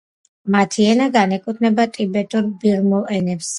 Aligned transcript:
მათი 0.55 0.87
ენა 0.93 1.07
განეკუთვნება 1.17 1.87
ტიბეტურ-ბირმულ 1.99 3.09
ენებს. 3.21 3.47